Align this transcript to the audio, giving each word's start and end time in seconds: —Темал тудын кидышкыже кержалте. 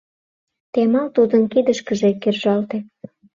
—Темал 0.73 1.07
тудын 1.15 1.43
кидышкыже 1.51 2.09
кержалте. 2.21 2.77